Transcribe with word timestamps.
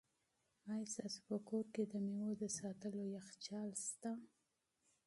آیا 0.71 0.85
ستاسو 0.93 1.19
په 1.29 1.35
کور 1.49 1.65
کې 1.73 1.83
د 1.87 1.93
مېوو 2.05 2.31
د 2.41 2.43
ساتلو 2.59 3.03
یخچال 3.17 3.69
شته؟ 3.87 4.11